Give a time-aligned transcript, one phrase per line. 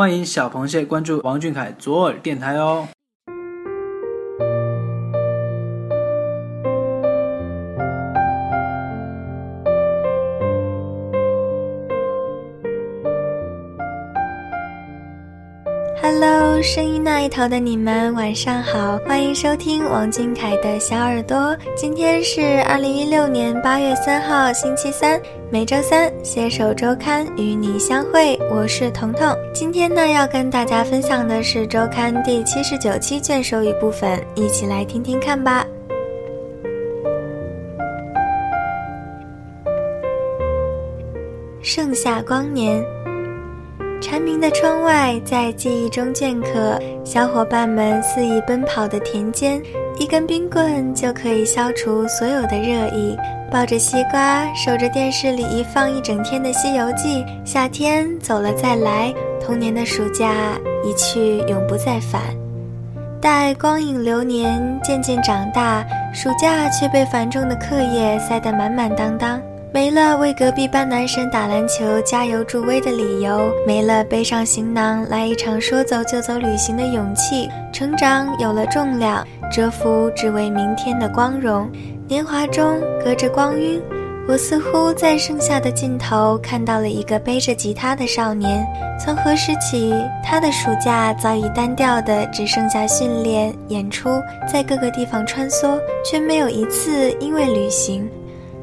[0.00, 2.88] 欢迎小螃蟹关注王俊凯左耳电台哦。
[16.02, 21.54] Hello，声音那一头的你们，晚上好，欢迎收听王俊凯的小耳朵。
[21.76, 25.20] 今天是二零一六年八月三号，星期三，
[25.50, 29.36] 每周三携手周刊与你相会，我是彤彤。
[29.52, 35.66] 今天呢，要跟大家分享的是周刊第七十九期卷首语部分，一起来听听看吧。
[41.60, 42.82] 盛夏光年。
[44.00, 49.60] 蝉鸣的窗外，在记忆中镌刻小伙伴们肆意奔跑的田间，
[49.98, 53.16] 一根冰棍就可以消除所有的热意。
[53.52, 59.12] 抱着西瓜，守着电视里一放一整天的《西游记》，夏天走了再来，
[59.44, 60.32] 童年的暑假
[60.82, 62.22] 一去永不再返。
[63.20, 69.38] 待光影流年渐渐长大，暑假却被繁重的课业塞得满满当当。
[69.72, 81.70] 没了为隔壁班男神打篮球加油助威的理由，没了背上行囊来一场说走就走旅行的勇气，成长有了重量，蛰伏只为明天的光荣。
[82.08, 83.80] 年华中隔着光晕，
[84.26, 88.66] 我似乎在盛夏的尽头看到了一个背着吉他的少年。
[88.98, 94.10] 从何时起，他的暑假早已单调的只剩下训练、演出，
[94.52, 98.10] 在各个地方穿梭，却没有一次因为旅行。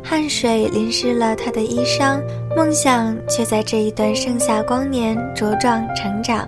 [0.09, 2.21] 汗水淋湿了他的衣裳，
[2.55, 6.47] 梦想却在这一段盛夏光年茁壮成长。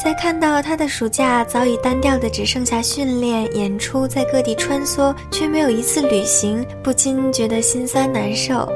[0.00, 8.68] 在看到他的暑假早已单调的只剩下训练、演出，在各地穿梭，却没有一次旅行，不禁觉得心酸难受。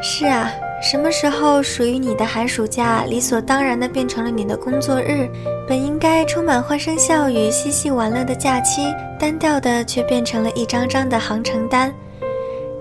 [0.00, 0.48] 是啊。
[0.82, 5.28] 什么时候属于你的寒暑假理所当然的变成了你的工作日？
[5.68, 11.94] 本应该充满欢声笑语、嬉戏玩乐的假期，单调的却变成了一张张的航程单。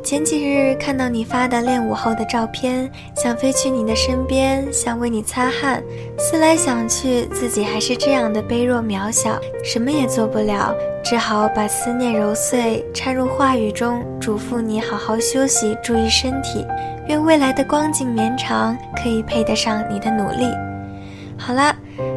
[0.04, 5.84] 前几日看到你发的练舞后的照片，想飞去你的身边，想为你擦汗。
[6.18, 16.66] 思来想去，自己还是这样的卑弱渺小，什么也做不了，只好把思念揉碎，掺入话语中，嘱咐你好好休息，注意身体。
[17.12, 20.50] 愿未来的光景绵长，可以配得上你的努力。
[21.38, 21.76] 好啦，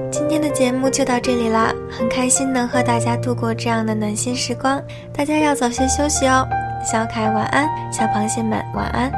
[0.08, 4.80] 今天的节目就到这里啦，很开心能和大家度过这样的暖心时光。
[5.12, 6.46] 大家要早些休息哦，
[6.84, 9.10] 小凯晚安，小螃蟹们晚安。